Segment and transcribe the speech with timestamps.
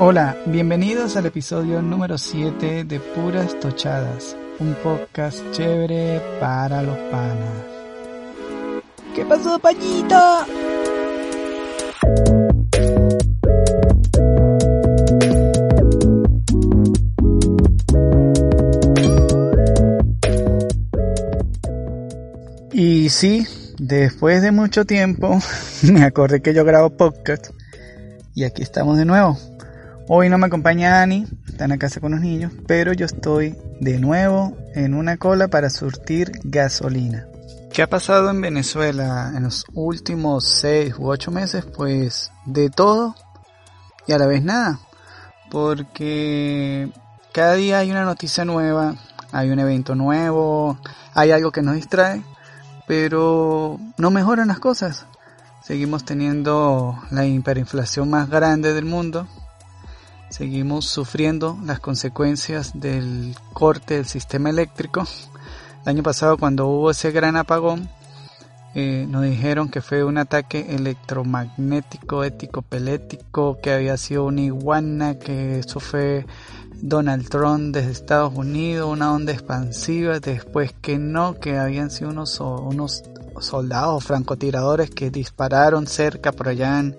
[0.00, 7.64] Hola, bienvenidos al episodio número 7 de Puras Tochadas, un podcast chévere para los panas.
[9.14, 10.16] ¿Qué pasó, pañito?
[22.72, 23.46] Y sí,
[23.78, 25.38] después de mucho tiempo
[25.82, 27.50] me acordé que yo grabo podcast
[28.34, 29.38] y aquí estamos de nuevo.
[30.06, 33.56] Hoy no me acompaña Ani, está en la casa con los niños, pero yo estoy
[33.80, 37.26] de nuevo en una cola para surtir gasolina.
[37.72, 41.64] ¿Qué ha pasado en Venezuela en los últimos 6 u 8 meses?
[41.64, 43.14] Pues de todo
[44.06, 44.78] y a la vez nada.
[45.50, 46.92] Porque
[47.32, 48.96] cada día hay una noticia nueva,
[49.32, 50.78] hay un evento nuevo,
[51.14, 52.22] hay algo que nos distrae,
[52.86, 55.06] pero no mejoran las cosas.
[55.62, 59.26] Seguimos teniendo la hiperinflación más grande del mundo.
[60.36, 65.04] Seguimos sufriendo las consecuencias del corte del sistema eléctrico.
[65.82, 67.88] El año pasado cuando hubo ese gran apagón,
[68.74, 75.20] eh, nos dijeron que fue un ataque electromagnético, ético, pelético, que había sido una iguana,
[75.20, 76.26] que eso fue
[76.82, 82.40] Donald Trump desde Estados Unidos, una onda expansiva, después que no, que habían sido unos,
[82.40, 83.04] unos
[83.38, 86.96] soldados francotiradores que dispararon cerca por allá en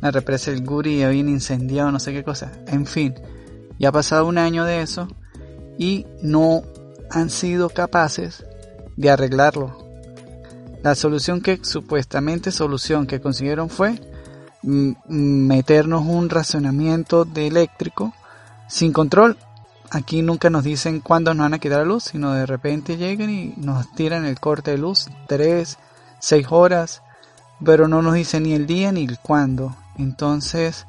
[0.00, 2.52] la represa del Guri y incendiado no sé qué cosa.
[2.66, 3.14] En fin,
[3.78, 5.08] ya ha pasado un año de eso
[5.78, 6.62] y no
[7.10, 8.44] han sido capaces
[8.96, 9.76] de arreglarlo.
[10.82, 14.00] La solución que supuestamente solución que consiguieron fue
[14.62, 18.12] meternos un racionamiento de eléctrico
[18.68, 19.36] sin control.
[19.90, 23.30] Aquí nunca nos dicen cuándo nos van a quitar la luz, sino de repente llegan
[23.30, 25.78] y nos tiran el corte de luz, 3,
[26.20, 27.02] 6 horas,
[27.64, 29.74] pero no nos dicen ni el día ni el cuándo.
[30.00, 30.86] Entonces,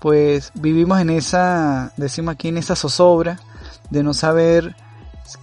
[0.00, 3.38] pues vivimos en esa, decimos aquí, en esa zozobra
[3.90, 4.74] de no saber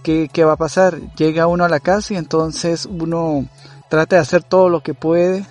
[0.02, 1.00] qué, qué va a pasar.
[1.16, 3.46] Llega uno a la casa y entonces uno
[3.88, 5.46] trata de hacer todo lo que puede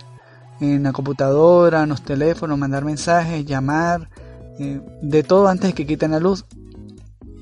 [0.59, 4.09] en la computadora, en los teléfonos, mandar mensajes, llamar,
[4.59, 6.45] eh, de todo antes de que quiten la luz.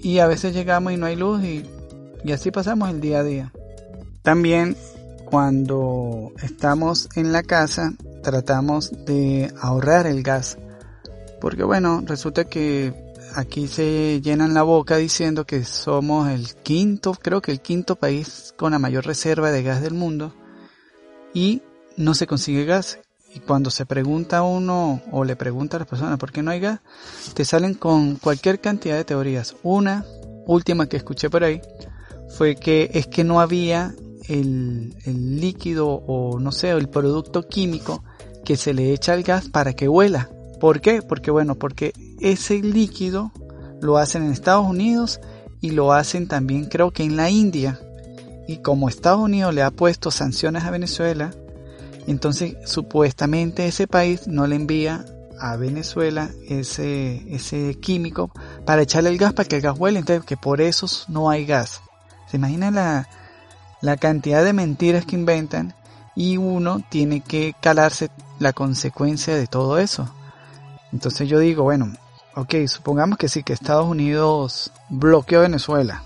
[0.01, 1.65] Y a veces llegamos y no hay luz y,
[2.23, 3.51] y así pasamos el día a día.
[4.21, 4.77] También
[5.25, 7.93] cuando estamos en la casa
[8.23, 10.57] tratamos de ahorrar el gas.
[11.41, 12.93] Porque bueno, resulta que
[13.35, 18.53] aquí se llenan la boca diciendo que somos el quinto, creo que el quinto país
[18.57, 20.33] con la mayor reserva de gas del mundo.
[21.33, 21.61] Y
[21.97, 22.99] no se consigue gas.
[23.33, 26.61] Y cuando se pregunta uno o le pregunta a las personas por qué no hay
[26.61, 26.79] gas,
[27.33, 29.55] te salen con cualquier cantidad de teorías.
[29.61, 30.05] Una
[30.47, 31.61] última que escuché por ahí
[32.29, 33.93] fue que es que no había
[34.27, 34.95] el,
[35.39, 38.03] líquido o no sé, el producto químico
[38.43, 40.29] que se le echa al gas para que huela.
[40.59, 41.01] ¿Por qué?
[41.01, 43.31] Porque bueno, porque ese líquido
[43.81, 45.19] lo hacen en Estados Unidos
[45.61, 47.79] y lo hacen también creo que en la India.
[48.47, 51.31] Y como Estados Unidos le ha puesto sanciones a Venezuela,
[52.07, 55.05] entonces, supuestamente ese país no le envía
[55.39, 58.31] a Venezuela ese, ese químico
[58.65, 61.45] para echarle el gas para que el gas huele, entonces que por eso no hay
[61.45, 61.81] gas.
[62.29, 63.09] ¿Se imagina la,
[63.81, 65.73] la cantidad de mentiras que inventan?
[66.15, 68.09] Y uno tiene que calarse
[68.39, 70.09] la consecuencia de todo eso.
[70.93, 71.93] Entonces yo digo, bueno,
[72.35, 76.03] ok, supongamos que sí, que Estados Unidos bloqueó Venezuela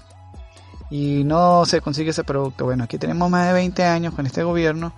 [0.90, 2.66] y no se consigue ese producto.
[2.66, 4.94] Bueno, aquí tenemos más de 20 años con este gobierno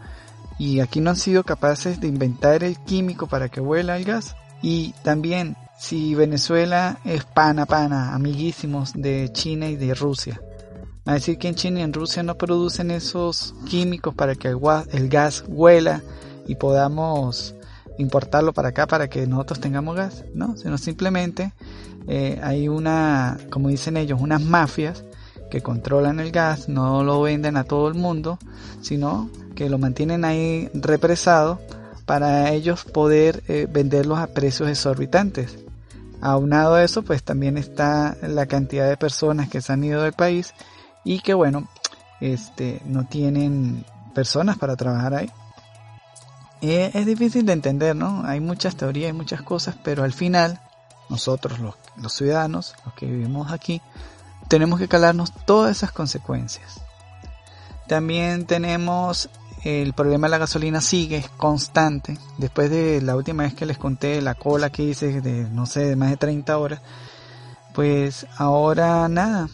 [0.57, 4.35] y aquí no han sido capaces de inventar el químico para que huela el gas.
[4.61, 10.39] Y también, si Venezuela es pana pana, amiguísimos de China y de Rusia,
[11.05, 15.09] a decir que en China y en Rusia no producen esos químicos para que el,
[15.09, 16.01] gas huela
[16.47, 17.55] y podamos
[17.97, 21.53] importarlo para acá para que nosotros tengamos gas, no, sino simplemente
[22.07, 25.03] eh, hay una, como dicen ellos, unas mafias
[25.49, 28.39] que controlan el gas, no lo venden a todo el mundo,
[28.81, 31.59] sino que lo mantienen ahí represado
[32.05, 35.57] para ellos poder eh, venderlos a precios exorbitantes.
[36.21, 40.13] Aunado a eso, pues también está la cantidad de personas que se han ido del
[40.13, 40.53] país
[41.03, 41.67] y que bueno,
[42.19, 45.31] este, no tienen personas para trabajar ahí.
[46.61, 48.23] eh, es difícil de entender, ¿no?
[48.25, 50.59] Hay muchas teorías, hay muchas cosas, pero al final
[51.09, 53.81] nosotros los, los ciudadanos, los que vivimos aquí,
[54.47, 56.81] tenemos que calarnos todas esas consecuencias.
[57.87, 59.29] También tenemos
[59.63, 62.17] el problema de la gasolina sigue, es constante.
[62.37, 65.81] Después de la última vez que les conté la cola que hice de, no sé,
[65.81, 66.81] de más de 30 horas,
[67.73, 69.49] pues ahora nada,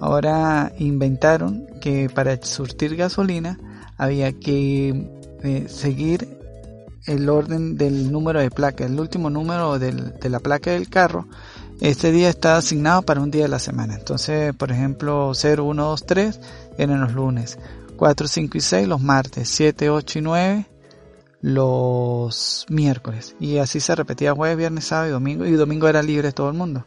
[0.00, 3.58] ahora inventaron que para surtir gasolina
[3.96, 5.08] había que
[5.42, 6.36] eh, seguir
[7.06, 11.26] el orden del número de placa, el último número de la placa del carro.
[11.80, 13.94] Este día está asignado para un día de la semana.
[13.94, 16.40] Entonces, por ejemplo, 0, 1, 2, 3
[16.78, 17.58] eran los lunes.
[17.96, 20.66] 4, 5 y 6 los martes, 7, 8 y 9
[21.42, 23.36] los miércoles.
[23.38, 25.46] Y así se repetía jueves, viernes, sábado y domingo.
[25.46, 26.84] Y domingo era libre todo el mundo.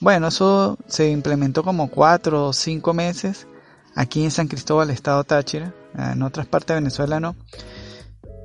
[0.00, 3.46] Bueno, eso se implementó como 4 o 5 meses
[3.94, 5.74] aquí en San Cristóbal, estado Táchira.
[5.94, 7.36] En otras partes de Venezuela no.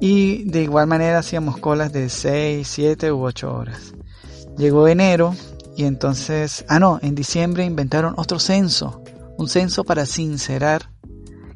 [0.02, 3.94] Y de igual manera hacíamos colas de 6, 7 u 8 horas.
[4.58, 5.34] Llegó enero
[5.78, 9.02] y entonces, ah no, en diciembre inventaron otro censo.
[9.38, 10.90] Un censo para sincerar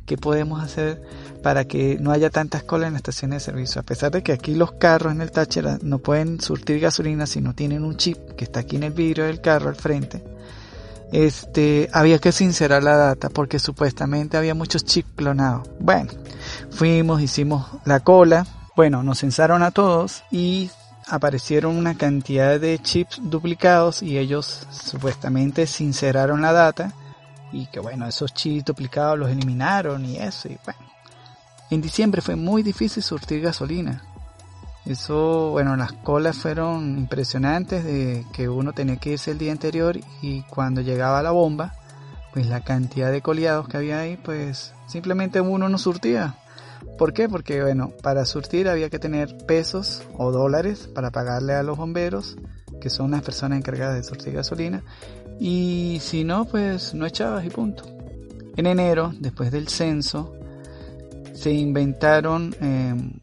[0.06, 1.02] qué podemos hacer
[1.42, 3.82] para que no haya tantas colas en las estaciones de servicio.
[3.82, 7.42] A pesar de que aquí los carros en el Táchira no pueden surtir gasolina si
[7.42, 10.24] no tienen un chip que está aquí en el vidrio del carro al frente.
[11.12, 15.68] Este, había que sincerar la data porque supuestamente había muchos chips clonados.
[15.80, 16.12] Bueno,
[16.70, 18.46] fuimos, hicimos la cola,
[18.76, 20.70] bueno, nos censaron a todos y
[21.08, 26.94] aparecieron una cantidad de chips duplicados y ellos supuestamente sinceraron la data
[27.52, 30.89] y que bueno, esos chips duplicados los eliminaron y eso y bueno.
[31.72, 34.04] En diciembre fue muy difícil surtir gasolina.
[34.86, 40.00] Eso, bueno, las colas fueron impresionantes de que uno tenía que irse el día anterior
[40.22, 41.76] y cuando llegaba la bomba,
[42.34, 46.36] pues la cantidad de coleados que había ahí, pues simplemente uno no surtía.
[46.98, 47.30] ¿Por qué?
[47.30, 52.38] Porque bueno, para surtir había que tener pesos o dólares para pagarle a los bomberos,
[52.82, 54.82] que son las personas encargadas de surtir gasolina,
[55.40, 57.84] y si no, pues no echabas y punto.
[58.56, 60.34] En enero, después del censo,
[61.40, 63.14] se inventaron em,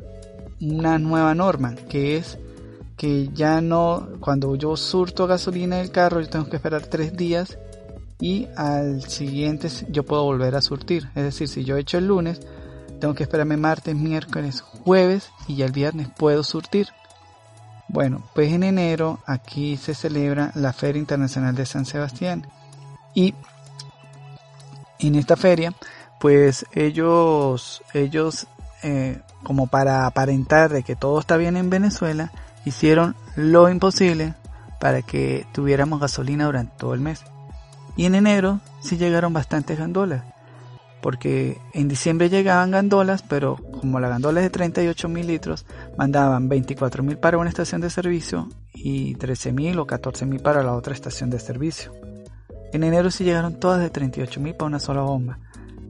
[0.60, 2.38] una nueva norma, que es
[2.96, 7.58] que ya no, cuando yo surto gasolina del carro, yo tengo que esperar tres días
[8.18, 11.10] y al siguiente yo puedo volver a surtir.
[11.14, 12.40] Es decir, si yo echo el lunes,
[13.00, 16.88] tengo que esperarme martes, miércoles, jueves y ya el viernes puedo surtir.
[17.88, 22.46] Bueno, pues en enero aquí se celebra la Feria Internacional de San Sebastián
[23.14, 23.34] y
[24.98, 25.74] en esta feria
[26.20, 28.46] pues ellos ellos
[28.82, 32.32] eh, como para aparentar de que todo está bien en Venezuela
[32.64, 34.34] hicieron lo imposible
[34.80, 37.24] para que tuviéramos gasolina durante todo el mes
[37.96, 40.22] y en enero sí llegaron bastantes gandolas
[41.06, 45.64] porque en diciembre llegaban gandolas, pero como la gandola es de 38 mil litros,
[45.96, 50.64] mandaban 24 mil para una estación de servicio y 13 mil o 14 mil para
[50.64, 51.92] la otra estación de servicio.
[52.72, 55.38] En enero sí llegaron todas de 38 mil para una sola bomba.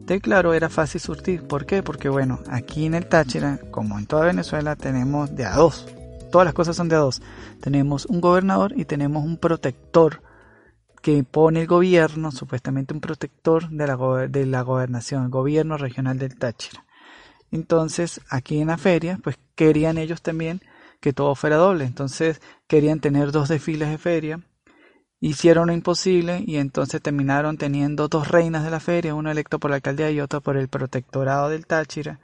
[0.07, 1.43] De claro, era fácil surtir.
[1.43, 1.83] ¿Por qué?
[1.83, 5.85] Porque bueno, aquí en el Táchira, como en toda Venezuela, tenemos de a dos.
[6.31, 7.21] Todas las cosas son de a dos.
[7.61, 10.23] Tenemos un gobernador y tenemos un protector
[11.03, 13.97] que pone el gobierno, supuestamente un protector de la,
[14.29, 16.85] de la gobernación, el gobierno regional del Táchira.
[17.51, 20.61] Entonces, aquí en la feria, pues querían ellos también
[21.01, 21.85] que todo fuera doble.
[21.85, 24.41] Entonces, querían tener dos desfiles de feria.
[25.19, 29.71] Hicieron lo imposible y entonces terminaron teniendo dos reinas de la feria, uno electo por
[29.71, 32.21] la alcaldía y otro por el protectorado del Táchira.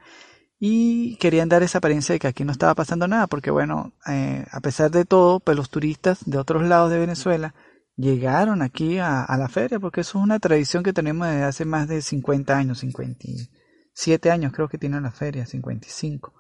[0.58, 4.44] Y querían dar esa apariencia de que aquí no estaba pasando nada, porque bueno, eh,
[4.50, 7.54] a pesar de todo, pues los turistas de otros lados de Venezuela
[7.96, 11.88] llegaron aquí a, la feria, porque eso es una tradición que tenemos desde hace más
[11.88, 16.32] de 50 años, 57 años creo que tiene la feria, 55.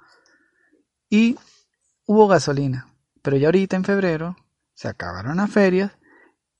[1.08, 1.36] Y
[2.06, 4.36] hubo gasolina, pero ya ahorita en febrero
[4.74, 5.92] se acabaron las ferias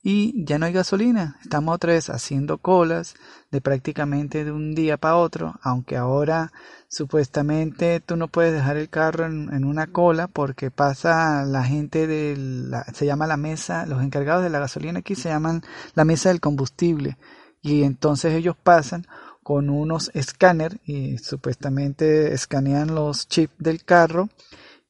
[0.03, 1.37] y ya no hay gasolina.
[1.41, 3.15] Estamos otra vez haciendo colas
[3.51, 6.51] de prácticamente de un día para otro, aunque ahora
[6.89, 12.83] supuestamente tú no puedes dejar el carro en, una cola porque pasa la gente de
[12.93, 15.63] se llama la mesa, los encargados de la gasolina aquí se llaman
[15.95, 17.17] la mesa del combustible
[17.61, 19.07] y entonces ellos pasan
[19.41, 24.29] con unos escáner y supuestamente escanean los chips del carro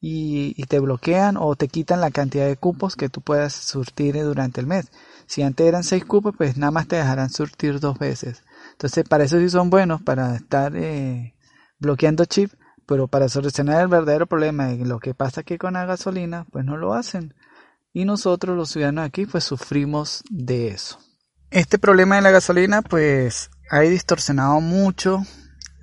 [0.05, 4.59] y, te bloquean o te quitan la cantidad de cupos que tú puedas surtir durante
[4.59, 4.91] el mes.
[5.27, 8.43] Si antes eran seis cupos, pues nada más te dejarán surtir dos veces.
[8.73, 11.35] Entonces, para eso sí son buenos, para estar eh,
[11.79, 12.51] bloqueando chip,
[12.85, 16.65] pero para solucionar el verdadero problema de lo que pasa aquí con la gasolina, pues
[16.65, 17.33] no lo hacen.
[17.93, 20.99] Y nosotros, los ciudadanos aquí, pues sufrimos de eso.
[21.49, 25.23] Este problema de la gasolina, pues ha distorsionado mucho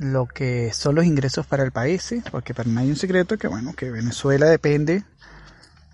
[0.00, 3.49] lo que son los ingresos para el país, porque para no hay un secreto que
[3.49, 5.04] bueno, que Venezuela depende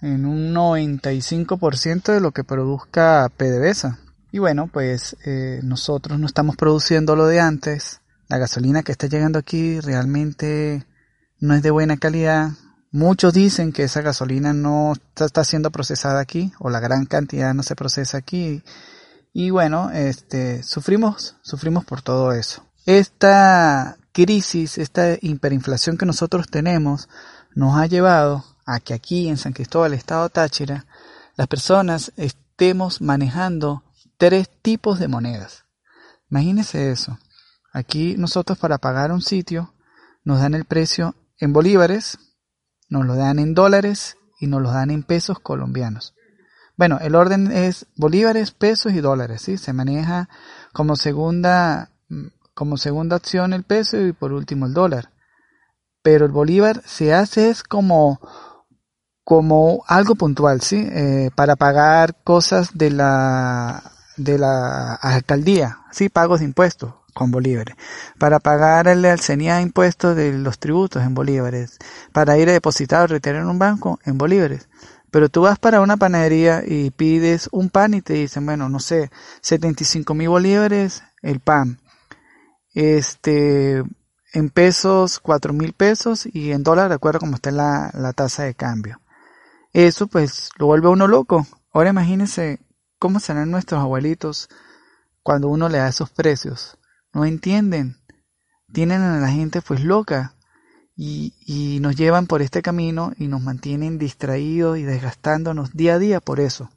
[0.01, 3.99] en un 95% de lo que produzca PDVSA.
[4.31, 8.01] Y bueno, pues eh, nosotros no estamos produciendo lo de antes.
[8.29, 10.87] La gasolina que está llegando aquí realmente
[11.41, 12.51] no es de buena calidad.
[12.93, 17.65] Muchos dicen que esa gasolina no está, siendo procesada aquí o la gran cantidad no
[17.65, 18.63] se procesa aquí.
[19.33, 22.66] Y bueno, este, sufrimos, sufrimos por todo eso.
[22.87, 27.09] Esta crisis, esta hiperinflación que nosotros tenemos,
[27.53, 30.87] nos ha llevado a que aquí en San Cristóbal, Estado Táchira,
[31.37, 33.83] las personas estemos manejando
[34.19, 35.65] tres tipos de monedas.
[36.31, 37.19] Imagínense eso.
[37.73, 39.75] Aquí nosotros para pagar un sitio
[40.23, 42.19] nos dan el precio en bolívares,
[42.89, 46.15] nos lo dan en dólares y nos lo dan en pesos colombianos.
[46.77, 49.59] Bueno, el orden es bolívares, pesos y dólares, ¿sí?
[49.59, 50.29] Se maneja
[50.73, 51.91] como segunda,
[52.57, 55.11] como segunda opción el peso y por último el dólar.
[56.03, 58.19] Pero el bolívar se hace es como
[59.25, 60.89] como algo puntual, ¿sí?
[60.91, 63.83] Eh, para pagar cosas de la,
[64.17, 66.09] de la alcaldía, ¿sí?
[66.09, 67.77] Pagos de impuestos con bolívares.
[68.19, 71.77] Para pagar el alcenía impuestos de los tributos en bolívares.
[72.13, 74.69] Para ir a depositar o retirar en un banco en bolívares.
[75.11, 78.79] Pero tú vas para una panadería y pides un pan y te dicen, bueno, no
[78.79, 79.11] sé,
[79.43, 81.81] 75 mil bolívares el pan.
[82.77, 83.83] Este,
[84.35, 88.43] en pesos, 4 mil pesos y en dólares, de acuerdo como está la, la tasa
[88.43, 89.01] de cambio.
[89.73, 91.47] Eso pues lo vuelve a uno loco.
[91.73, 92.61] Ahora imagínense
[92.99, 94.51] cómo serán nuestros abuelitos
[95.23, 96.77] cuando uno le da esos precios.
[97.15, 97.97] No entienden.
[98.71, 100.35] Tienen a la gente pues loca
[100.95, 105.99] y, y nos llevan por este camino y nos mantienen distraídos y desgastándonos día a
[105.99, 106.69] día por eso.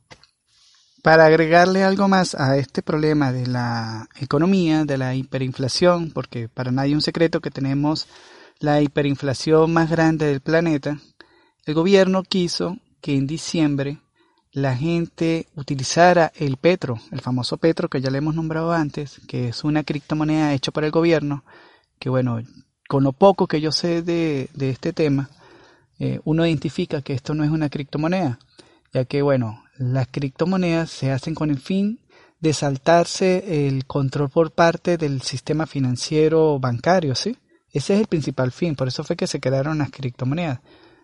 [1.02, 6.72] Para agregarle algo más a este problema de la economía, de la hiperinflación, porque para
[6.72, 8.08] nadie es un secreto que tenemos
[8.60, 11.00] la hiperinflación más grande del planeta,
[11.66, 14.00] el gobierno quiso que en diciembre
[14.52, 19.50] la gente utilizara el Petro, el famoso Petro que ya le hemos nombrado antes, que
[19.50, 21.46] es una criptomoneda hecha por el gobierno,
[22.00, 22.42] que bueno,
[22.90, 25.30] con lo poco que yo sé de, este tema,
[26.00, 28.40] eh, uno identifica que esto no es una criptomoneda,
[28.92, 32.00] ya que bueno, las criptomonedas se hacen con el fin
[32.42, 37.38] de saltarse el control por parte del sistema financiero bancario, ¿sí?
[37.72, 40.60] Ese es el principal fin, por eso fue que se crearon las criptomonedas.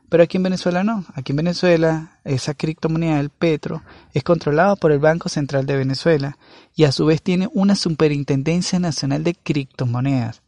[0.09, 1.05] Pero aquí en Venezuela no.
[1.13, 3.81] Aquí en Venezuela esa criptomoneda del Petro
[4.13, 6.37] es controlada por el Banco Central de Venezuela
[6.75, 10.41] y a su vez tiene una Superintendencia Nacional de Criptomonedas.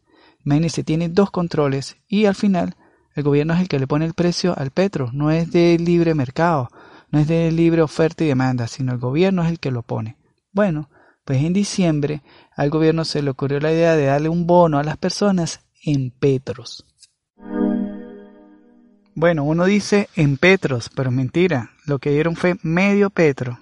[0.44, 2.76] Imagínense, tiene dos controles y al final
[3.14, 5.10] el gobierno es el que le pone el precio al Petro.
[5.12, 6.70] No es de libre mercado,
[7.10, 10.16] no es de libre oferta y demanda, sino el gobierno es el que lo pone.
[10.52, 10.90] Bueno,
[11.24, 12.22] pues en diciembre
[12.56, 16.10] al gobierno se le ocurrió la idea de darle un bono a las personas en
[16.10, 16.84] petros.
[19.14, 23.58] Bueno, uno dice en petros, pero mentira, lo que dieron fue medio petro.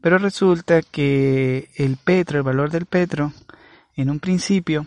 [0.00, 3.32] Pero resulta que el petro, el valor del petro,
[3.94, 4.86] en un principio,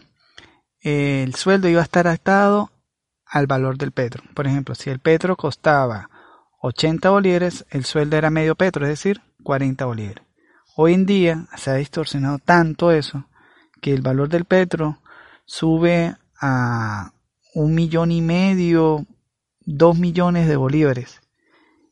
[0.82, 2.72] el sueldo iba a estar atado
[3.26, 4.24] al valor del petro.
[4.34, 6.10] Por ejemplo, si el petro costaba
[6.62, 10.24] 80 bolívares, el sueldo era medio petro, es decir, 40 bolívares.
[10.76, 13.26] Hoy en día se ha distorsionado tanto eso
[13.82, 15.00] que el valor del petro
[15.46, 17.12] sube a
[17.54, 19.06] un millón y medio,
[19.62, 21.22] 2 millones de bolívares.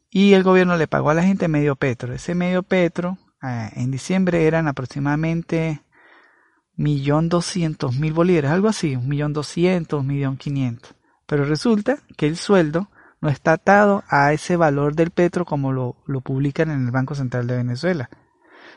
[0.10, 2.14] Y el gobierno le pagó a la gente medio petro.
[2.14, 5.82] Ese medio petro eh, en diciembre eran aproximadamente
[6.76, 10.94] millón doscientos mil bolívares, algo así, un millón doscientos, millón quinientos.
[11.26, 12.90] Pero resulta que el sueldo
[13.22, 17.16] no está atado a ese valor del petro como lo, lo publican en el Banco
[17.16, 18.10] Central de Venezuela,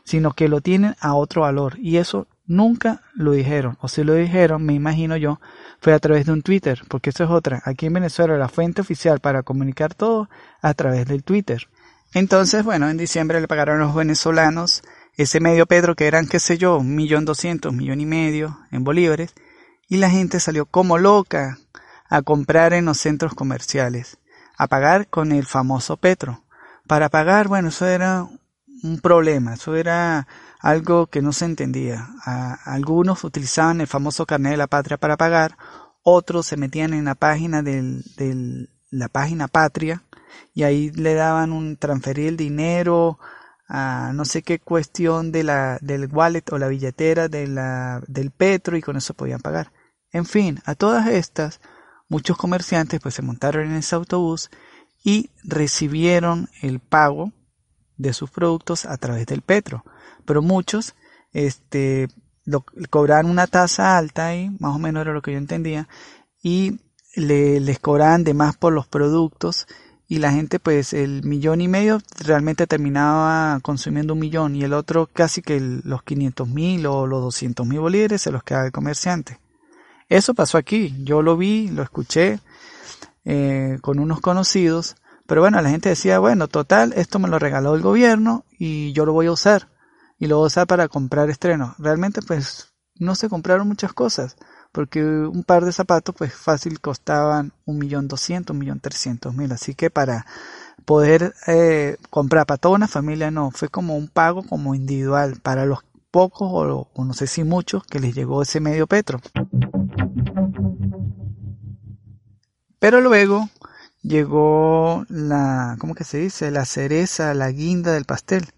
[0.04, 1.78] sino que lo tienen a otro valor.
[1.78, 5.40] Y eso nunca lo dijeron, o si lo dijeron, me imagino yo,
[5.80, 7.62] fue a través de un Twitter, porque eso es otra.
[7.64, 10.28] Aquí en Venezuela la fuente oficial para comunicar todo
[10.60, 11.68] a través del Twitter.
[12.12, 14.82] Entonces, bueno, en diciembre le pagaron a los venezolanos
[15.16, 18.82] ese medio Pedro que eran, qué sé yo, un millón doscientos, millón y medio en
[18.82, 19.34] bolívares,
[19.88, 21.58] y la gente salió como loca
[22.08, 24.18] a comprar en los centros comerciales,
[24.60, 26.44] a pagar con el famoso Petro.
[26.86, 28.28] Para pagar, bueno, eso era
[28.82, 30.28] un problema, eso era
[30.60, 32.10] algo que no se entendía.
[32.66, 35.56] algunos utilizaban el famoso carnet de la patria para pagar,
[36.02, 40.02] otros se metían en la página de la página patria
[40.52, 43.18] y ahí le daban un transferir el dinero
[43.66, 48.82] a no sé qué cuestión de la, del wallet o la billetera del petro y
[48.82, 49.72] con eso podían pagar.
[50.12, 51.60] En fin, a todas estas,
[52.10, 54.50] muchos comerciantes pues se montaron en ese autobús
[55.02, 57.32] y recibieron el pago
[57.96, 59.82] de sus productos a través del petro
[60.26, 60.94] pero muchos
[61.32, 62.08] este,
[62.44, 65.88] lo, cobraban una tasa alta ahí, más o menos era lo que yo entendía,
[66.40, 66.78] y
[67.16, 69.66] le, les cobraban de más por los productos
[70.06, 74.72] y la gente pues el millón y medio realmente terminaba consumiendo un millón y el
[74.72, 78.72] otro casi que los 500 mil o los 200 mil bolívares se los quedaba el
[78.72, 79.39] comerciante.
[80.10, 82.40] Eso pasó aquí, yo lo vi, lo escuché
[83.24, 87.76] eh, con unos conocidos, pero bueno, la gente decía, bueno, total, esto me lo regaló
[87.76, 89.68] el gobierno y yo lo voy a usar.
[90.18, 91.76] Y lo voy a usar para comprar estrenos.
[91.78, 94.36] Realmente pues no se compraron muchas cosas
[94.72, 99.50] porque un par de zapatos pues fácil costaban un millón doscientos, un millón trescientos mil,
[99.52, 100.26] así que para
[100.84, 105.66] poder eh, comprar para toda una familia no, fue como un pago como individual para
[105.66, 109.20] los pocos o, o no sé si muchos que les llegó ese medio petro.
[112.80, 113.48] Pero luego
[114.02, 116.50] llegó la, ¿cómo que se dice?
[116.50, 118.48] La cereza, la guinda del pastel.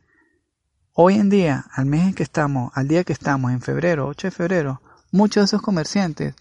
[0.95, 4.29] Hoy en día, al mes en que estamos, al día que estamos, en febrero, 8
[4.29, 6.35] de febrero, muchos de esos comerciantes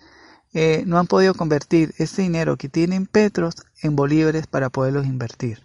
[0.54, 5.64] eh, no han podido convertir ese dinero que tienen petros en bolívares para poderlos invertir.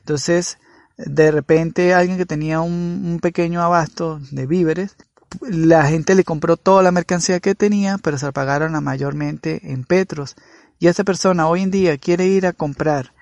[0.00, 0.58] Entonces,
[0.96, 4.96] de repente alguien que tenía un, pequeño abasto de víveres,
[5.40, 9.72] la gente le compró toda la mercancía que tenía, pero se la pagaron a mayormente
[9.72, 10.36] en petros.
[10.78, 13.12] Y esa persona hoy en día quiere ir a comprar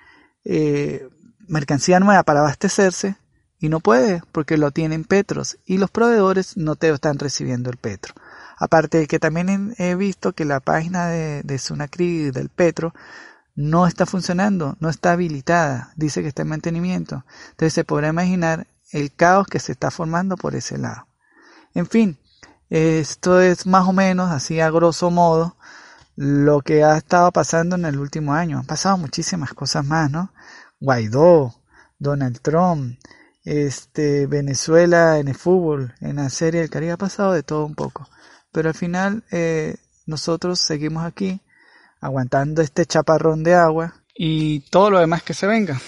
[0.44, 1.08] eh,
[1.46, 3.16] mercancía nueva para abastecerse
[3.58, 7.76] y no puede porque lo tienen petros y los proveedores no te están recibiendo el
[7.76, 8.14] petro.
[8.56, 12.94] Aparte de que también he visto que la página de, de Sunacri del Petro
[13.56, 17.24] no está funcionando, no está habilitada, dice que está en mantenimiento.
[17.50, 21.06] Entonces se podrá imaginar el caos que se está formando por ese lado.
[21.74, 22.18] En fin,
[22.70, 25.56] esto es más o menos así a grosso modo
[26.16, 28.58] lo que ha estado pasando en el último año.
[28.58, 30.32] Han pasado muchísimas cosas más, ¿no?
[30.80, 31.54] Guaidó,
[31.98, 32.98] Donald Trump,
[33.44, 37.74] este, Venezuela en el fútbol, en la serie del Caribe, ha pasado de todo un
[37.74, 38.08] poco.
[38.52, 41.40] Pero al final eh, nosotros seguimos aquí
[42.00, 45.80] aguantando este chaparrón de agua y todo lo demás que se venga.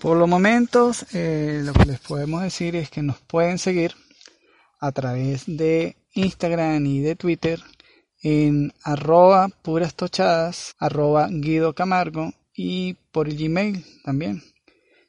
[0.00, 3.94] Por los momentos, eh, lo que les podemos decir es que nos pueden seguir
[4.80, 7.60] a través de Instagram y de Twitter
[8.22, 14.42] en arroba puras tochadas, arroba Guido Camargo y por Gmail también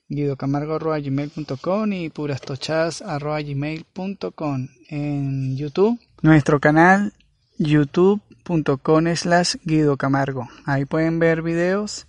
[0.10, 6.00] guidocamargo.gmail.com y purastochadas.gmail.com en YouTube.
[6.22, 7.14] Nuestro canal
[7.58, 10.48] youtube.com slash Guido Camargo.
[10.66, 12.06] Ahí pueden ver videos.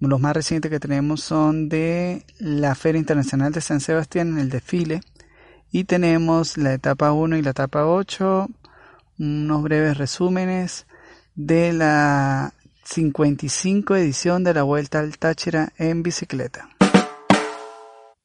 [0.00, 4.50] Los más recientes que tenemos son de la Feria Internacional de San Sebastián en el
[4.50, 5.00] desfile.
[5.70, 8.48] Y tenemos la etapa 1 y la etapa 8.
[9.18, 10.86] Unos breves resúmenes
[11.34, 12.52] de la
[12.84, 16.68] 55 edición de la Vuelta al Táchira en bicicleta.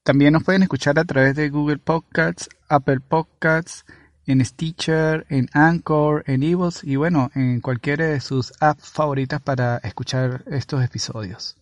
[0.04, 3.86] También nos pueden escuchar a través de Google Podcasts, Apple Podcasts,
[4.26, 9.78] en Stitcher, en Anchor, en Evox y bueno, en cualquiera de sus apps favoritas para
[9.78, 11.58] escuchar estos episodios.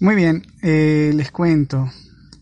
[0.00, 1.90] Muy bien, eh, les cuento.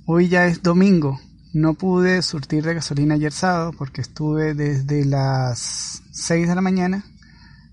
[0.07, 1.20] Hoy ya es domingo.
[1.59, 7.05] No pude surtir de gasolina ayer sábado porque estuve desde las 6 de la mañana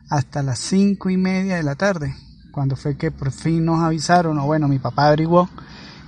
[0.09, 2.15] hasta las 5 y media de la tarde
[2.51, 5.47] cuando fue que por fin nos avisaron, o bueno, mi papá averiguó,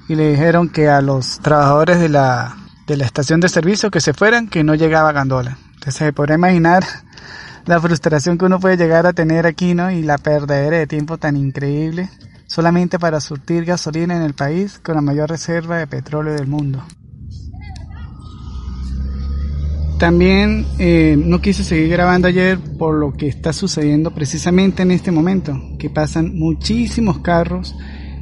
[0.07, 4.01] y le dijeron que a los trabajadores de la, de la estación de servicio que
[4.01, 5.59] se fueran, que no llegaba gandola.
[5.75, 6.83] Entonces se podrá imaginar
[7.67, 9.91] la frustración que uno puede llegar a tener aquí, ¿no?
[9.91, 12.09] Y la perdedera de tiempo tan increíble,
[12.47, 16.81] solamente para surtir gasolina en el país con la mayor reserva de petróleo del mundo.
[19.99, 25.09] También eh, no quise seguir grabando ayer por lo que está sucediendo precisamente en este
[25.09, 27.75] momento, que pasan muchísimos carros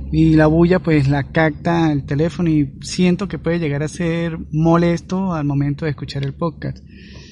[0.10, 4.38] y la bulla pues la capta el teléfono y siento que puede llegar a ser
[4.54, 6.78] molesto al momento de escuchar el podcast.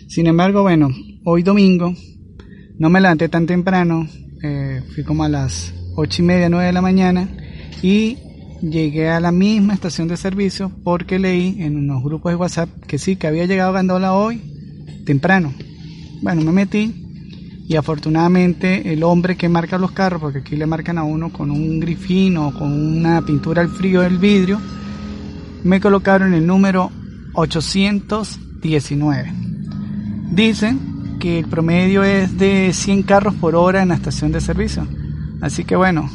[0.10, 0.90] Sin embargo, bueno,
[1.24, 1.94] hoy domingo
[2.78, 4.10] no me levanté tan temprano,
[4.44, 7.30] eh, fui como a las ocho y media, nueve de la mañana
[7.82, 8.18] y
[8.70, 12.98] llegué a la misma estación de servicio porque leí en unos grupos de WhatsApp que
[12.98, 14.42] sí, que había llegado Gandola hoy
[15.06, 15.54] temprano.
[16.22, 17.04] Bueno, me metí
[17.68, 21.52] y afortunadamente el hombre que marca los carros, porque aquí le marcan a uno con
[21.52, 24.60] un grifín o con una pintura al frío del vidrio,
[25.64, 26.92] me colocaron el número
[27.34, 29.34] 819.
[30.32, 34.88] Dicen que el promedio es de 100 carros por hora en la estación de servicio.
[35.42, 36.10] Así que bueno,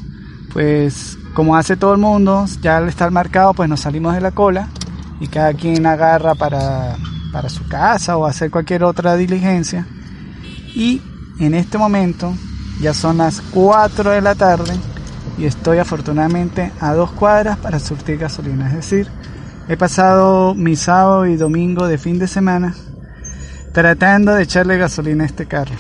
[0.53, 4.33] pues como hace todo el mundo, ya al estar marcado, pues nos salimos de la
[4.33, 4.69] cola
[5.21, 6.97] y cada quien agarra para,
[7.33, 9.87] para su casa o hacer cualquier otra diligencia.
[10.75, 11.03] Y
[11.39, 12.35] en este momento
[12.81, 14.75] ya son las 4 de la tarde
[15.37, 18.69] y estoy afortunadamente a dos cuadras para surtir gasolina.
[18.69, 19.09] Es decir,
[19.71, 22.75] He pasado mi sábado y domingo de fin de semana
[23.75, 25.75] tratando de echarle gasolina a este carro.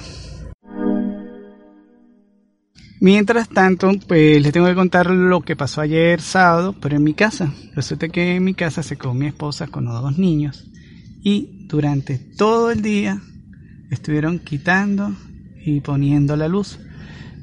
[3.00, 7.14] Mientras tanto, pues les tengo que contar lo que pasó ayer sábado, pero en mi
[7.14, 7.52] casa.
[7.74, 10.68] Resulta que en mi casa se quedó mi esposa con los dos niños
[11.22, 13.20] y durante todo el día
[13.90, 15.12] estuvieron quitando
[15.64, 16.80] y poniendo la luz.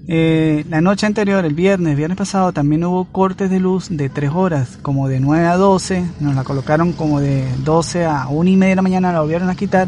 [0.08, 4.32] Eh, la noche anterior, el viernes, viernes pasado, también hubo cortes de luz de 3
[4.34, 8.56] horas, como de 9 a 12, nos la colocaron como de 12 a 1 y
[8.56, 9.88] media de la mañana, la volvieron a quitar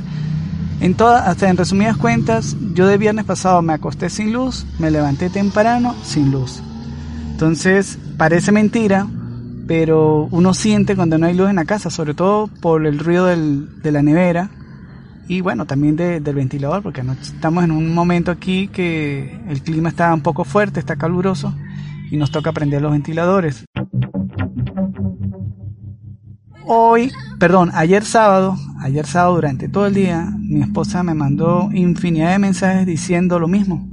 [0.79, 4.91] en todas, hasta en resumidas cuentas, yo de viernes pasado me acosté sin luz, me
[4.91, 6.61] levanté temprano sin luz.
[7.31, 9.07] Entonces, parece mentira,
[9.67, 13.25] pero uno siente cuando no hay luz en la casa, sobre todo por el ruido
[13.25, 14.49] del, de la nevera
[15.27, 20.13] y bueno, también del ventilador, porque estamos en un momento aquí que el clima está
[20.13, 21.53] un poco fuerte, está caluroso
[22.09, 23.65] y nos toca prender los ventiladores.
[26.69, 32.31] Hoy, perdón, ayer sábado, ayer sábado durante todo el día, mi esposa me mandó infinidad
[32.31, 33.87] de mensajes diciendo lo mismo.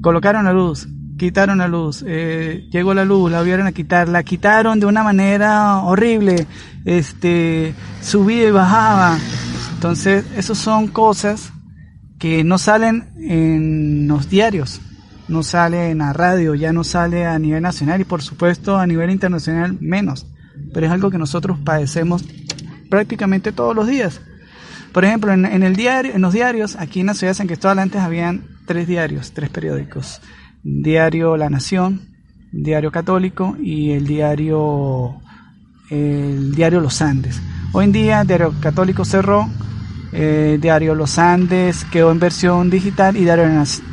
[0.00, 0.86] Colocaron la luz,
[1.18, 5.02] quitaron la luz, eh, llegó la luz, la volvieron a quitar, la quitaron de una
[5.02, 6.46] manera horrible,
[6.84, 9.18] este, subía y bajaba.
[9.74, 11.52] Entonces, esas son cosas
[12.20, 14.80] que no salen en los diarios,
[15.26, 18.86] no sale en la radio, ya no sale a nivel nacional y por supuesto a
[18.86, 20.28] nivel internacional menos
[20.72, 22.24] pero es algo que nosotros padecemos
[22.88, 24.20] prácticamente todos los días.
[24.92, 27.78] Por ejemplo, en, el diario, en los diarios, aquí en la ciudad de San Cristóbal
[27.78, 30.20] antes habían tres diarios, tres periódicos.
[30.62, 32.02] Diario La Nación,
[32.52, 35.16] Diario Católico y el diario,
[35.88, 37.40] el diario Los Andes.
[37.72, 39.48] Hoy en día Diario Católico cerró,
[40.12, 43.46] eh, Diario Los Andes quedó en versión digital y Diario,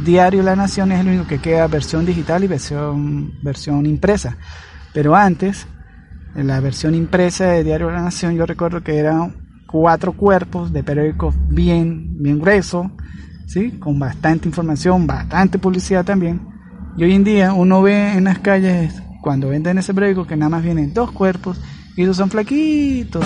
[0.04, 4.36] Diario La Nación es el único que queda versión digital y versión, versión impresa.
[4.94, 5.66] Pero antes
[6.36, 10.84] en la versión impresa de Diario La Nación yo recuerdo que eran cuatro cuerpos de
[10.84, 12.92] periódicos bien, bien grueso,
[13.48, 13.72] ¿sí?
[13.80, 16.42] con bastante información, bastante publicidad también.
[16.98, 20.50] Y hoy en día uno ve en las calles, cuando venden ese periódico, que nada
[20.50, 21.62] más vienen dos cuerpos
[21.96, 23.26] y esos son flaquitos.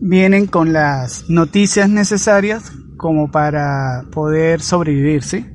[0.00, 5.46] Vienen con las noticias necesarias como para poder sobrevivir, ¿sí?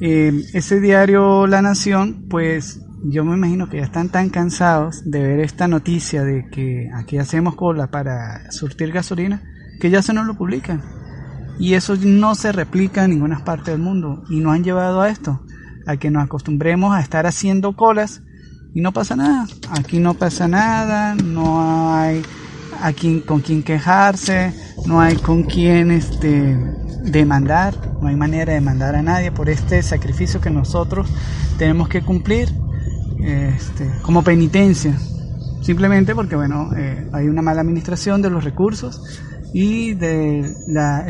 [0.00, 5.22] Eh, ese diario La Nación, pues yo me imagino que ya están tan cansados de
[5.22, 9.42] ver esta noticia de que aquí hacemos cola para surtir gasolina,
[9.80, 10.82] que ya se nos lo publican.
[11.58, 14.24] Y eso no se replica en ninguna parte del mundo.
[14.28, 15.40] Y nos han llevado a esto,
[15.86, 18.22] a que nos acostumbremos a estar haciendo colas
[18.74, 19.46] y no pasa nada.
[19.70, 22.22] Aquí no pasa nada, no hay
[22.82, 22.92] a
[23.24, 24.52] con quién quejarse,
[24.86, 26.56] no hay con quién este,
[27.04, 31.08] demandar, no hay manera de demandar a nadie por este sacrificio que nosotros
[31.56, 32.50] tenemos que cumplir
[33.18, 34.98] este, como penitencia,
[35.62, 39.02] simplemente porque bueno, eh, hay una mala administración de los recursos
[39.52, 40.54] y de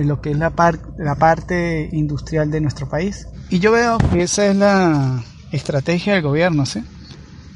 [0.04, 0.52] lo que es la,
[0.98, 3.26] la parte industrial de nuestro país.
[3.50, 6.82] Y yo veo que esa es la estrategia del gobierno, ¿sí?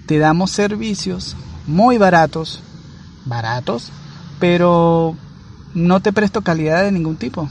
[0.06, 1.36] Te damos servicios
[1.66, 2.62] muy baratos,
[3.24, 3.92] baratos,
[4.38, 5.16] pero
[5.74, 7.48] no te presto calidad de ningún tipo.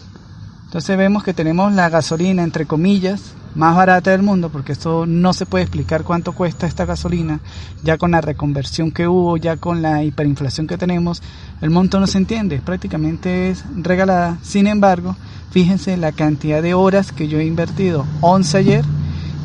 [0.66, 5.34] Entonces vemos que tenemos la gasolina, entre comillas, más barata del mundo, porque esto no
[5.34, 7.40] se puede explicar cuánto cuesta esta gasolina,
[7.84, 11.22] ya con la reconversión que hubo, ya con la hiperinflación que tenemos,
[11.62, 14.38] el monto no se entiende, prácticamente es regalada.
[14.42, 15.16] Sin embargo,
[15.52, 18.86] fíjense la cantidad de horas que yo he invertido, 11 ayer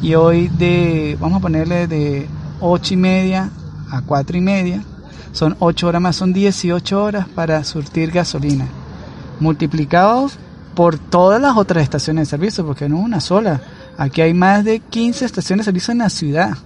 [0.03, 2.29] y hoy de, vamos a ponerle de
[2.61, 3.51] 8 y media
[3.91, 4.83] a 4 y media,
[5.33, 8.67] son 8 horas más, son 18 horas para surtir gasolina,
[9.41, 10.39] multiplicados
[10.75, 13.61] por todas las otras estaciones de servicio, porque no es una sola
[13.97, 16.57] Aquí hay más de 15 estaciones de servicio en la ciudad.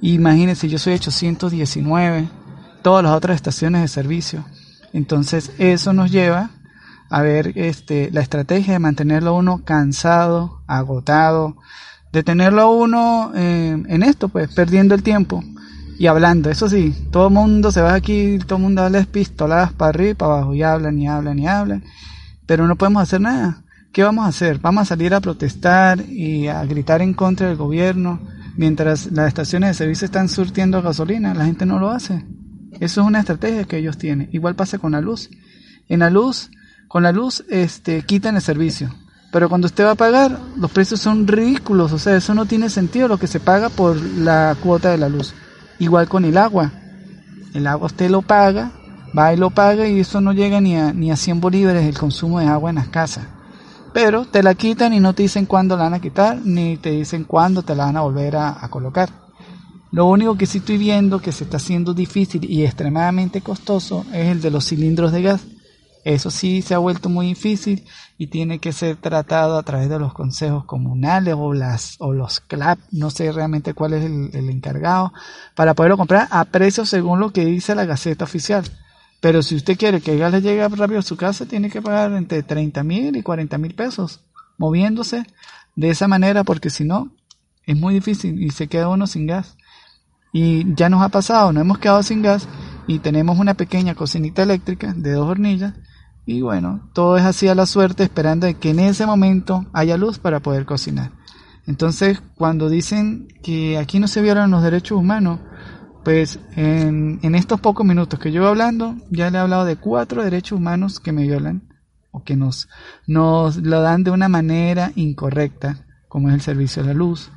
[0.00, 2.28] Imagínense, yo soy 819,
[2.82, 4.44] todas las otras estaciones de servicio.
[4.92, 6.50] Entonces eso nos lleva
[7.10, 11.56] a ver este, la estrategia de mantenerlo uno cansado, agotado,
[12.12, 15.42] de tenerlo uno eh, en esto, pues perdiendo el tiempo
[15.98, 16.50] y hablando.
[16.50, 20.10] Eso sí, todo el mundo se va aquí, todo el mundo habla pistoladas para arriba
[20.10, 21.84] y para abajo y hablan y hablan y hablan,
[22.46, 23.63] pero no podemos hacer nada.
[23.94, 24.58] ¿Qué vamos a hacer?
[24.58, 28.18] ¿Vamos a salir a protestar y a gritar en contra del gobierno
[28.56, 31.32] mientras las estaciones de servicio están surtiendo gasolina?
[31.32, 32.26] La gente no lo hace.
[32.72, 34.28] Eso es una estrategia que ellos tienen.
[34.32, 35.30] Igual pasa con la luz.
[35.88, 36.50] En la luz,
[36.88, 38.92] con la luz, este, quitan el servicio.
[39.30, 41.92] Pero cuando usted va a pagar, los precios son ridículos.
[41.92, 45.08] O sea, eso no tiene sentido lo que se paga por la cuota de la
[45.08, 45.34] luz.
[45.78, 46.72] Igual con el agua.
[47.54, 48.72] El agua usted lo paga,
[49.16, 51.96] va y lo paga y eso no llega ni a, ni a 100 bolívares el
[51.96, 53.24] consumo de agua en las casas
[53.94, 56.90] pero te la quitan y no te dicen cuándo la van a quitar, ni te
[56.90, 59.08] dicen cuándo te la van a volver a, colocar.
[59.92, 64.26] Lo único que sí estoy viendo que se está haciendo difícil y extremadamente costoso es
[64.26, 65.46] el de los cilindros de gas.
[66.04, 67.84] Eso sí se ha vuelto muy difícil
[68.18, 72.40] y tiene que ser tratado a través de los consejos comunales o, las, o los
[72.40, 75.12] CLAP, no sé realmente cuál es el, el encargado,
[75.54, 78.64] para poderlo comprar a precio según lo que dice la Gaceta Oficial.
[79.24, 81.80] Pero si usted quiere que el gas le llegue rápido a su casa, tiene que
[81.80, 84.20] pagar entre 30 mil y 40 mil pesos,
[84.58, 85.24] moviéndose
[85.76, 87.10] de esa manera, porque si no,
[87.64, 89.56] es muy difícil y se queda uno sin gas.
[90.34, 92.46] Y ya nos ha pasado, nos hemos quedado sin gas
[92.86, 95.72] y tenemos una pequeña cocinita eléctrica de dos hornillas
[96.26, 100.18] y bueno, todo es así a la suerte esperando que en ese momento haya luz
[100.18, 101.12] para poder cocinar.
[101.66, 105.40] Entonces, cuando dicen que aquí no se violan los derechos humanos,
[106.04, 110.58] pues en, estos pocos minutos que yo hablando, ya le he hablado de cuatro derechos
[110.58, 111.62] humanos que me violan
[112.10, 112.68] o que nos,
[113.06, 117.30] nos lo dan de una manera incorrecta, como es el servicio de la luz,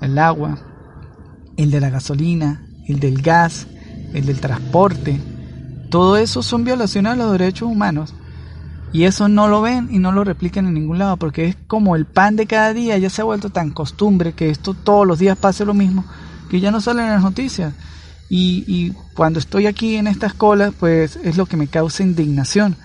[0.00, 0.58] el agua,
[1.56, 3.66] el de la gasolina, el del gas,
[4.14, 5.20] el del transporte.
[5.90, 8.14] Todo eso son violaciones a los derechos humanos.
[8.92, 11.96] Y eso no lo ven y no lo replican en ningún lado, porque es como
[11.96, 15.18] el pan de cada día, ya se ha vuelto tan costumbre que esto todos los
[15.18, 16.04] días pase lo mismo,
[16.50, 17.74] que ya no sale en las noticias.
[18.34, 22.76] Y, cuando estoy aquí en estas colas, pues es lo que me causa indignación.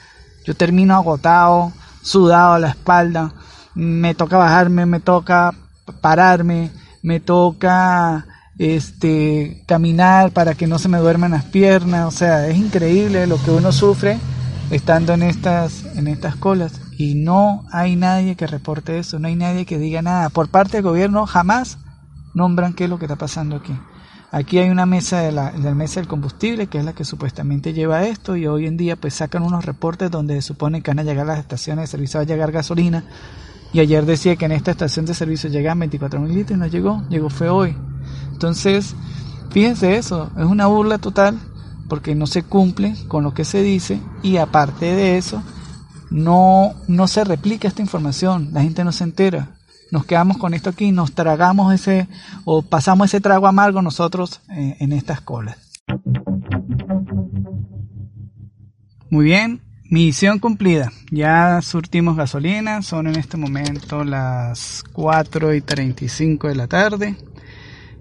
[0.46, 3.34] Yo termino agotado, sudado a la espalda,
[3.74, 5.54] me toca bajarme, me toca
[6.02, 8.26] pararme, me toca
[8.58, 13.42] este caminar para que no se me duerman las piernas, o sea, es increíble lo
[13.42, 14.20] que uno sufre
[14.70, 19.36] estando en estas en estas colas y no hay nadie que reporte eso, no hay
[19.36, 20.28] nadie que diga nada.
[20.30, 21.78] Por parte del gobierno jamás
[22.34, 23.74] nombran qué es lo que está pasando aquí.
[24.30, 28.04] Aquí hay una mesa de la, mesa del combustible, que es la que supuestamente lleva
[28.04, 31.04] esto, y hoy en día pues sacan unos reportes donde se supone que van a
[31.04, 33.06] llegar las estaciones de servicio, va a llegar gasolina,
[33.72, 36.68] y ayer decía que en esta estación de servicio llegan 24 mil litros y no
[36.68, 37.76] llegó, llegó fue hoy.
[38.34, 38.96] Entonces,
[39.50, 41.40] fíjense eso, es una burla total,
[41.88, 45.42] porque no se cumple con lo que se dice, y aparte de eso,
[46.10, 49.57] no, no se replica esta información, la gente no se entera
[49.92, 52.08] nos quedamos con esto aquí, nos tragamos ese
[52.46, 55.58] o pasamos ese trago amargo nosotros eh, en estas colas.
[59.10, 60.92] Muy bien, misión cumplida.
[61.12, 67.16] Ya surtimos gasolina, son en este momento las 4 y 35 de la tarde.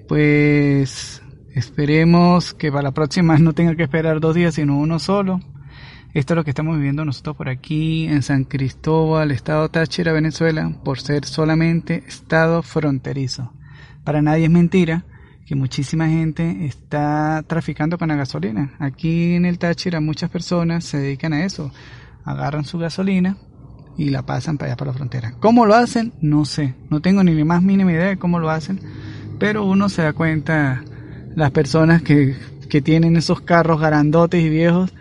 [0.09, 1.23] Pues
[1.55, 5.41] esperemos que para la próxima no tenga que esperar dos días, sino uno solo.
[6.17, 10.73] Esto es lo que estamos viviendo nosotros por aquí en San Cristóbal, estado Táchira, Venezuela,
[10.83, 13.53] por ser solamente estado fronterizo.
[14.03, 15.05] Para nadie es mentira
[15.45, 18.73] que muchísima gente está traficando con la gasolina.
[18.79, 21.71] Aquí en el Táchira muchas personas se dedican a eso.
[22.25, 23.37] Agarran su gasolina
[23.99, 25.35] y la pasan para allá para la frontera.
[25.39, 26.15] ¿Cómo lo hacen?
[26.23, 26.75] No sé.
[26.89, 28.81] No tengo ni la más mínima idea de cómo lo hacen.
[29.39, 30.83] Pero uno se da cuenta,
[31.35, 32.35] las personas que,
[32.71, 34.95] que tienen esos carros garandotes y viejos,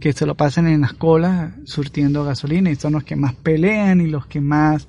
[0.00, 4.00] que se lo pasan en las colas surtiendo gasolina y son los que más pelean
[4.00, 4.88] y los que más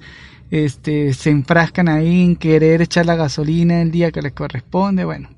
[0.52, 5.06] este, se enfrascan ahí en querer echar la gasolina el día que les corresponde.
[5.06, 5.30] Bueno,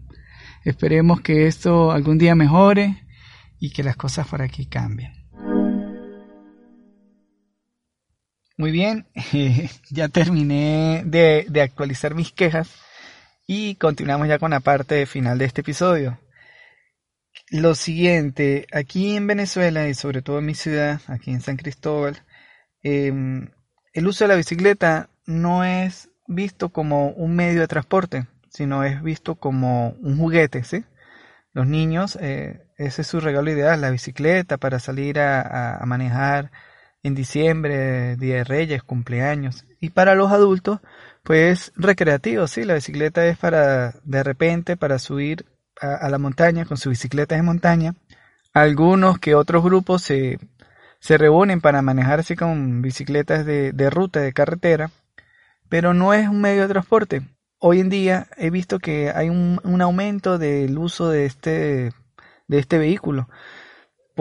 [0.63, 3.03] esperemos que esto algún día mejore
[3.59, 5.13] y que las cosas por aquí cambien.
[8.57, 9.07] Muy bien,
[9.89, 12.69] ya terminé de, de actualizar mis quejas
[13.47, 16.19] y continuamos ya con la parte final de este episodio
[17.51, 22.23] lo siguiente, aquí en Venezuela y sobre todo en mi ciudad, aquí en San Cristóbal,
[22.81, 23.49] em,
[23.93, 29.03] el uso de la bicicleta no es visto como un medio de transporte, sino es
[29.03, 30.85] visto como un juguete, ¿sí?
[31.53, 36.51] Los niños, eh, ese es su regalo ideal, la bicicleta para salir a, a, manejar
[37.03, 39.65] en diciembre, Día de Reyes, cumpleaños.
[39.81, 40.79] Y para los adultos,
[41.23, 45.45] pues recreativo, sí, la bicicleta es para de repente para subir
[45.81, 47.95] a, la montaña con sus bicicletas de montaña.
[48.53, 50.39] Algunos que otros grupos se,
[50.99, 54.91] se reúnen para manejarse con bicicletas de, de ruta, de carretera,
[55.69, 57.21] pero no es un medio de transporte.
[57.59, 61.91] Hoy en día he visto que hay un, un aumento del uso de este,
[62.47, 63.27] de este vehículo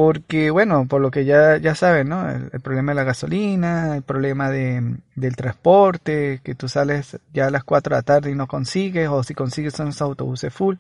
[0.03, 2.27] porque bueno, por lo que ya, ya saben, ¿no?
[2.31, 7.51] El, problema de la gasolina, el problema de, del transporte, que tú sales ya a
[7.51, 10.77] las 4 de la tarde y no consigues, o si consigues son esos autobuses full,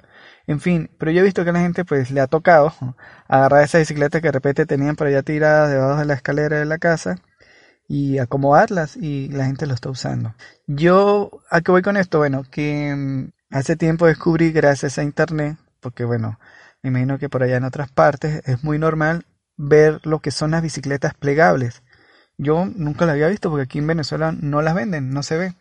[0.46, 2.72] en fin, pero yo he visto que a la gente pues le ha tocado
[3.28, 6.64] agarrar esas bicicletas que de repente tenían por allá tiradas debajo de la escalera de
[6.64, 7.16] la casa
[7.88, 10.34] y acomodarlas y la gente lo está usando.
[10.66, 12.16] Yo, ¿a qué voy con esto?
[12.16, 16.38] Bueno, que mm, hace tiempo descubrí gracias a internet, porque bueno,
[16.82, 20.52] me imagino que por allá en otras partes es muy normal ver lo que son
[20.52, 21.82] las bicicletas plegables.
[22.38, 25.54] Yo nunca las había visto porque aquí en Venezuela no las venden, no se ve.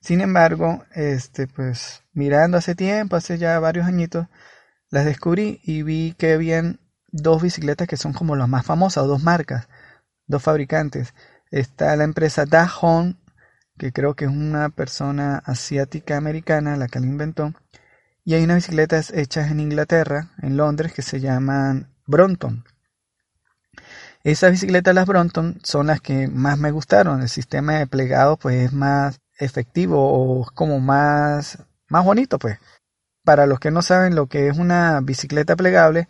[0.00, 4.28] Sin embargo, este, pues mirando hace tiempo, hace ya varios añitos,
[4.90, 9.22] las descubrí y vi que habían dos bicicletas que son como las más famosas, dos
[9.22, 9.68] marcas,
[10.26, 11.14] dos fabricantes.
[11.50, 13.18] Está la empresa Dahon,
[13.76, 17.52] que creo que es una persona asiática americana la que la inventó,
[18.28, 22.62] y hay unas bicicletas hechas en Inglaterra, en Londres, que se llaman Brompton.
[24.22, 27.22] Esas bicicletas, las Brompton, son las que más me gustaron.
[27.22, 32.58] El sistema de plegado pues es más efectivo o como más, más bonito pues.
[33.24, 36.06] Para los que no saben lo que es una bicicleta plegable,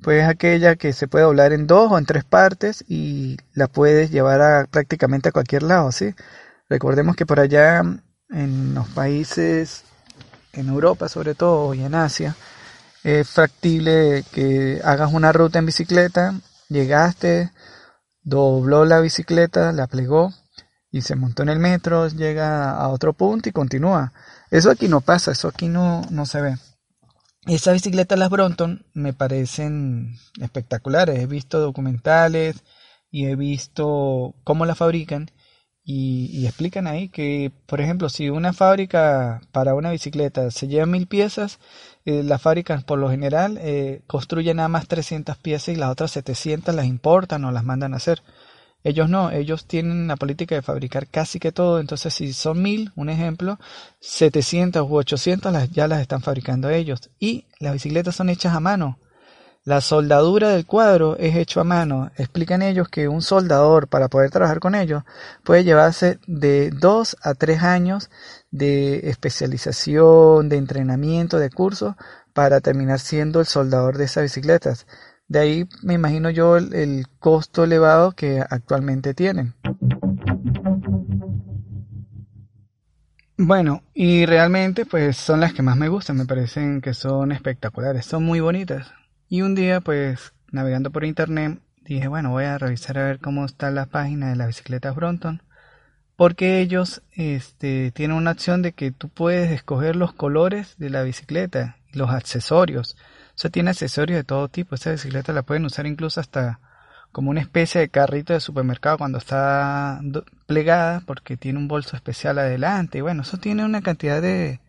[0.00, 3.66] pues es aquella que se puede doblar en dos o en tres partes y la
[3.68, 6.14] puedes llevar a prácticamente a cualquier lado, ¿sí?
[6.70, 7.82] Recordemos que por allá
[8.30, 9.84] en los países,
[10.52, 12.36] en Europa sobre todo y en Asia,
[13.04, 16.34] es factible que hagas una ruta en bicicleta,
[16.68, 17.52] llegaste,
[18.22, 20.32] dobló la bicicleta, la plegó
[20.90, 24.12] y se montó en el metro, llega a otro punto y continúa.
[24.50, 26.56] Eso aquí no pasa, eso aquí no, no se ve.
[27.46, 31.18] Esas bicicletas, las Brompton, me parecen espectaculares.
[31.18, 32.56] He visto documentales
[33.10, 35.30] y he visto cómo las fabrican
[35.90, 41.06] y, explican ahí que, por ejemplo, si una fábrica para una bicicleta se lleva mil
[41.06, 41.60] piezas,
[42.04, 46.10] eh, las fábricas por lo general eh, construyen nada más 300 piezas y las otras
[46.10, 48.22] 700 las importan o las mandan a hacer.
[48.84, 52.92] Ellos no, ellos tienen la política de fabricar casi que todo, entonces si son mil,
[52.94, 53.58] un ejemplo,
[54.00, 57.08] 700 u 800 las, ya las están fabricando ellos.
[57.18, 58.98] Y las bicicletas son hechas a mano.
[59.68, 62.10] La soldadura del cuadro es hecho a mano.
[62.16, 65.02] Explican ellos que un soldador para poder trabajar con ellos
[65.44, 68.08] puede llevarse de dos a tres años
[68.50, 71.98] de especialización, de entrenamiento, de curso
[72.32, 74.86] para terminar siendo el soldador de esas bicicletas.
[75.26, 79.52] De ahí me imagino yo el, el costo elevado que actualmente tienen.
[83.36, 88.06] Bueno, y realmente pues son las que más me gustan, me parecen que son espectaculares,
[88.06, 88.94] son muy bonitas.
[89.28, 93.44] Y un día, pues, navegando por internet, dije, bueno, voy a revisar a ver cómo
[93.44, 95.42] está la página de la bicicleta Brompton.
[96.16, 101.02] Porque ellos este, tienen una opción de que tú puedes escoger los colores de la
[101.02, 102.96] bicicleta los accesorios.
[103.30, 104.74] O sea, tiene accesorios de todo tipo.
[104.74, 106.60] Esta bicicleta la pueden usar incluso hasta
[107.12, 110.00] como una especie de carrito de supermercado cuando está
[110.46, 112.98] plegada porque tiene un bolso especial adelante.
[112.98, 114.60] Y bueno, eso tiene una cantidad de,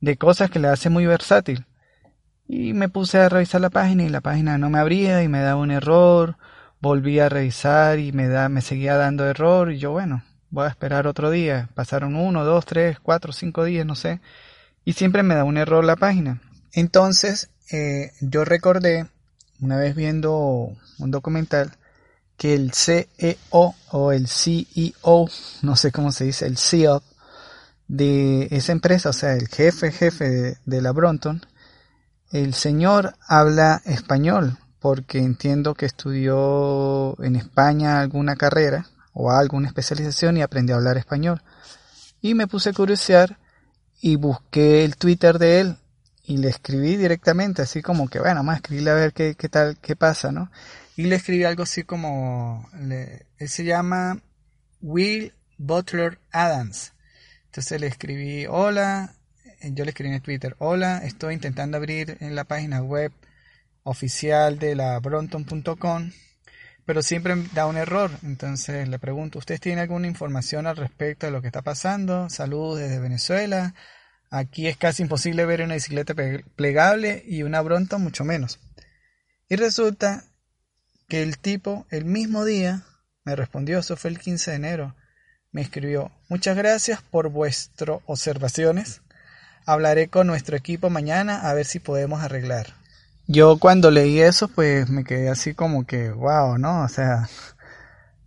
[0.00, 1.66] de cosas que le hace muy versátil.
[2.46, 5.40] Y me puse a revisar la página y la página no me abría y me
[5.40, 6.36] daba un error.
[6.80, 9.72] Volví a revisar y me, da, me seguía dando error.
[9.72, 11.68] Y yo, bueno, voy a esperar otro día.
[11.74, 14.20] Pasaron uno, dos, tres, cuatro, cinco días, no sé.
[14.84, 16.42] Y siempre me da un error la página.
[16.72, 19.06] Entonces, eh, yo recordé,
[19.60, 21.72] una vez viendo un documental,
[22.36, 25.28] que el CEO o el CEO,
[25.62, 27.02] no sé cómo se dice, el CEO
[27.88, 31.46] de esa empresa, o sea, el jefe, jefe de, de la Brompton,
[32.34, 40.36] el señor habla español porque entiendo que estudió en España alguna carrera o alguna especialización
[40.36, 41.42] y aprendió a hablar español.
[42.20, 43.38] Y me puse a curiosear
[44.00, 45.76] y busqué el Twitter de él
[46.24, 49.78] y le escribí directamente, así como que, bueno, a escribirle a ver qué, qué tal,
[49.80, 50.50] qué pasa, ¿no?
[50.96, 54.20] Y le escribí algo así como, él se llama
[54.82, 56.94] Will Butler Adams.
[57.46, 59.14] Entonces le escribí, hola,
[59.72, 63.12] yo le escribí en Twitter, hola, estoy intentando abrir en la página web
[63.82, 66.10] oficial de la Bronton.com,
[66.84, 68.10] pero siempre da un error.
[68.22, 72.28] Entonces le pregunto, ¿usted tiene alguna información al respecto de lo que está pasando?
[72.28, 73.74] Saludos desde Venezuela.
[74.30, 76.14] Aquí es casi imposible ver una bicicleta
[76.56, 78.58] plegable y una Bronton mucho menos.
[79.48, 80.24] Y resulta
[81.08, 82.82] que el tipo el mismo día
[83.24, 84.96] me respondió, eso fue el 15 de enero,
[85.52, 89.02] me escribió, muchas gracias por vuestras observaciones
[89.66, 92.74] hablaré con nuestro equipo mañana a ver si podemos arreglar.
[93.26, 96.82] Yo cuando leí eso, pues me quedé así como que, wow, ¿no?
[96.82, 97.28] O sea,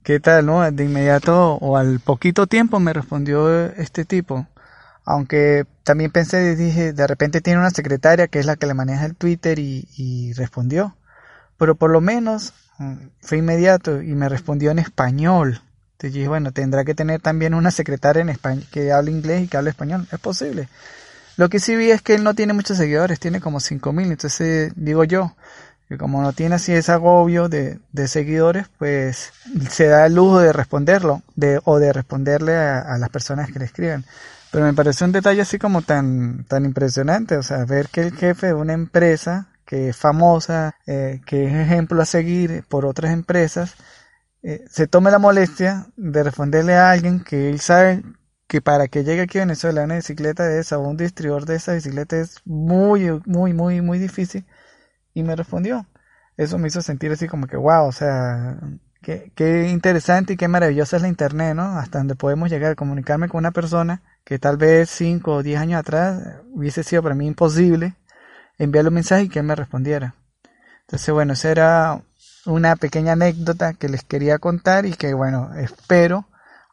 [0.03, 0.69] ¿qué tal, no?
[0.71, 4.47] De inmediato o al poquito tiempo me respondió este tipo.
[5.05, 9.05] Aunque también pensé, dije, de repente tiene una secretaria que es la que le maneja
[9.05, 10.97] el Twitter y, y respondió.
[11.57, 15.61] Pero por lo menos mm, fue inmediato y me respondió en español.
[15.93, 19.47] Entonces dije, bueno, tendrá que tener también una secretaria en español que hable inglés y
[19.47, 20.07] que hable español.
[20.11, 20.69] Es posible.
[21.37, 24.73] Lo que sí vi es que él no tiene muchos seguidores, tiene como 5000, entonces
[24.75, 25.35] digo yo,
[25.87, 29.31] que como no tiene así ese agobio de, seguidores, pues
[29.69, 33.65] se da el lujo de responderlo, de, o de responderle a, las personas que le
[33.65, 34.03] escriben.
[34.51, 38.15] Pero me pareció un detalle así como tan, tan impresionante, o sea, ver que el
[38.15, 43.11] jefe de una empresa que es famosa, eh, que es ejemplo a seguir por otras
[43.11, 43.75] empresas,
[44.41, 48.01] eh, se tome la molestia de responderle a alguien que él sabe
[48.47, 51.55] que para que llegue aquí a Venezuela una bicicleta de esa o un distribuidor de
[51.55, 54.45] esa bicicleta es muy, muy, muy, muy difícil.
[55.13, 55.87] Y me respondió.
[56.37, 58.59] Eso me hizo sentir así como que, wow, o sea,
[59.01, 61.77] qué, qué interesante y qué maravillosa es la internet, ¿no?
[61.77, 65.59] Hasta donde podemos llegar a comunicarme con una persona que tal vez 5 o 10
[65.59, 66.21] años atrás
[66.53, 67.95] hubiese sido para mí imposible
[68.57, 70.15] enviarle un mensaje y que él me respondiera.
[70.81, 72.01] Entonces, bueno, esa era
[72.45, 76.27] una pequeña anécdota que les quería contar y que, bueno, espero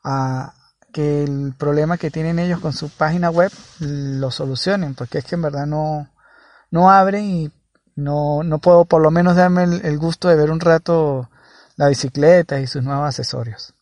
[0.05, 0.55] a,
[0.95, 5.35] que el problema que tienen ellos con su página web lo solucionen, porque es que
[5.35, 6.09] en verdad no,
[6.71, 7.51] no abren y
[7.97, 11.29] no, no puedo por lo menos darme el, gusto de ver un rato
[11.77, 13.75] la bicicleta y sus nuevos accesorios.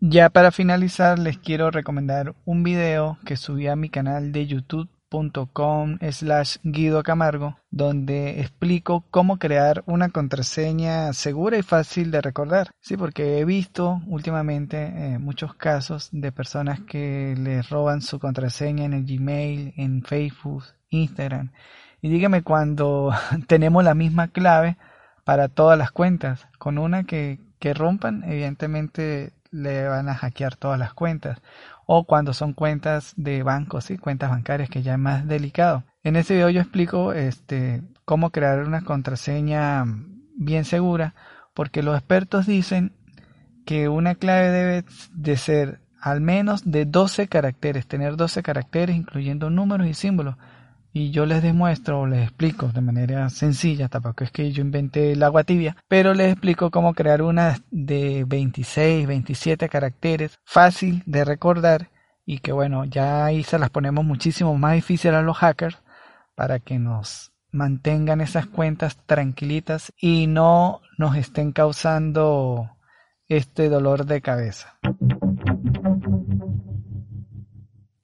[0.00, 4.88] Ya para finalizar les quiero recomendar un video que subí a mi canal de YouTube
[6.10, 12.70] slash Guido Camargo, donde explico cómo crear una contraseña segura y fácil de recordar.
[12.80, 18.84] Sí, porque he visto últimamente eh, muchos casos de personas que les roban su contraseña
[18.84, 21.52] en el Gmail, en Facebook, Instagram.
[22.00, 23.12] Y dígame cuando
[23.46, 24.76] tenemos la misma clave
[25.24, 26.46] para todas las cuentas.
[26.58, 31.40] Con una que, que rompan, evidentemente le van a hackear todas las cuentas
[31.90, 35.84] o cuando son cuentas de bancos, y cuentas bancarias que ya es más delicado.
[36.02, 39.86] En ese video yo explico este, cómo crear una contraseña
[40.36, 41.14] bien segura,
[41.54, 42.92] porque los expertos dicen
[43.64, 44.84] que una clave debe
[45.14, 50.36] de ser al menos de 12 caracteres, tener 12 caracteres incluyendo números y símbolos.
[50.92, 55.12] Y yo les demuestro o les explico de manera sencilla, tampoco es que yo inventé
[55.12, 61.24] el agua tibia, pero les explico cómo crear una de 26, 27 caracteres, fácil de
[61.24, 61.90] recordar
[62.24, 65.78] y que bueno, ya ahí se las ponemos muchísimo más difícil a los hackers
[66.34, 72.70] para que nos mantengan esas cuentas tranquilitas y no nos estén causando
[73.28, 74.78] este dolor de cabeza.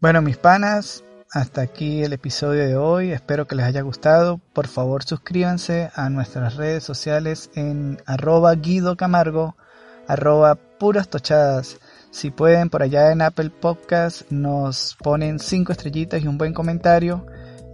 [0.00, 1.04] Bueno, mis panas,
[1.34, 4.40] hasta aquí el episodio de hoy, espero que les haya gustado.
[4.52, 9.56] Por favor suscríbanse a nuestras redes sociales en arroba Guido Camargo,
[10.06, 11.80] arroba puras tochadas.
[12.12, 17.26] Si pueden, por allá en Apple Podcast nos ponen cinco estrellitas y un buen comentario.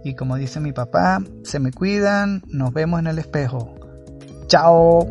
[0.03, 3.75] Y como dice mi papá, se me cuidan, nos vemos en el espejo.
[4.47, 5.05] Chao.